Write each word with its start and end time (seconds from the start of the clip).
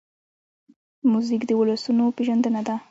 موزیک 1.11 1.41
د 1.47 1.51
ولسونو 1.59 2.03
پېژندنه 2.17 2.61
ده. 2.67 2.75